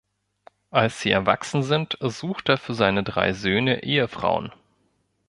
Als 0.71 0.99
sie 1.01 1.11
erwachsen 1.11 1.61
sind, 1.61 1.95
sucht 2.01 2.49
er 2.49 2.57
für 2.57 2.73
seine 2.73 3.03
drei 3.03 3.33
Söhne 3.33 3.83
Ehefrauen. 3.83 4.51